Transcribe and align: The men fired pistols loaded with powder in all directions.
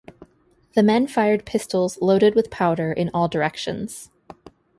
The 0.73 0.81
men 0.81 1.05
fired 1.05 1.45
pistols 1.45 1.99
loaded 2.01 2.33
with 2.33 2.49
powder 2.49 2.91
in 2.91 3.11
all 3.13 3.27
directions. 3.27 4.09